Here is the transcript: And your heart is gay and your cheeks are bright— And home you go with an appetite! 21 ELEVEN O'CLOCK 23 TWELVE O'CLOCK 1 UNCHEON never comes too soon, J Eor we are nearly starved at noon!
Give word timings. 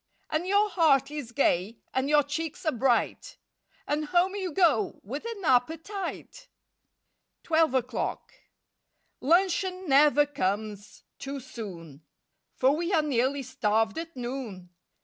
And 0.31 0.47
your 0.47 0.67
heart 0.71 1.11
is 1.11 1.31
gay 1.31 1.77
and 1.93 2.09
your 2.09 2.23
cheeks 2.23 2.65
are 2.65 2.71
bright— 2.71 3.37
And 3.85 4.05
home 4.05 4.33
you 4.33 4.51
go 4.51 4.99
with 5.03 5.25
an 5.25 5.45
appetite! 5.45 6.47
21 7.43 7.59
ELEVEN 7.69 7.75
O'CLOCK 7.85 8.31
23 9.19 9.27
TWELVE 9.29 9.35
O'CLOCK 9.35 9.37
1 9.37 9.41
UNCHEON 9.83 9.87
never 9.87 10.25
comes 10.25 11.03
too 11.19 11.39
soon, 11.39 12.01
J 12.59 12.65
Eor 12.69 12.75
we 12.77 12.91
are 12.91 13.03
nearly 13.03 13.43
starved 13.43 13.99
at 13.99 14.15
noon! 14.17 14.71